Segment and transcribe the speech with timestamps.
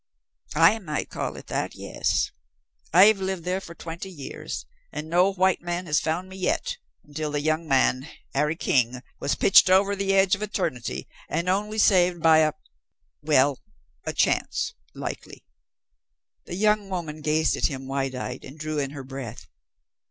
[0.55, 2.31] "I might call it that yes.
[2.91, 7.29] I've lived there for twenty years and no white man has found me yet, until
[7.29, 12.19] the young man, Harry King, was pitched over the edge of eternity and only saved
[12.19, 12.53] by a
[13.21, 13.59] well
[14.03, 15.43] a chance likely."
[16.47, 19.45] The young woman gazed at him wide eyed, and drew in her breath.